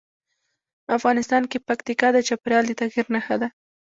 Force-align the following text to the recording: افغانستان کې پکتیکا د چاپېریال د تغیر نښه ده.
افغانستان 0.97 1.43
کې 1.51 1.57
پکتیکا 1.67 2.07
د 2.13 2.17
چاپېریال 2.27 2.63
د 2.67 2.71
تغیر 2.81 3.05
نښه 3.15 3.35
ده. 3.41 3.47